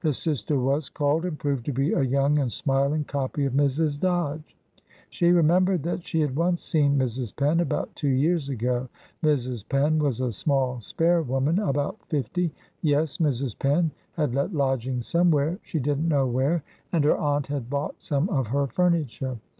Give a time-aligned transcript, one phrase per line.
[0.00, 4.00] The sister was called, and proved to be a young and smiling copy of Mrs.
[4.00, 4.56] Dodge.
[5.10, 7.36] She remembered that she had once seen Mrs.
[7.36, 8.88] Penn, about two years ago.
[9.22, 9.68] Mrs.
[9.68, 12.52] Penn was a small spare woman about fifty.
[12.82, 13.56] Yes; Mrs.
[13.56, 18.28] Penn had let lodgings somewhere she didn't know where and her aunt had bought some
[18.28, 19.38] of her furniture.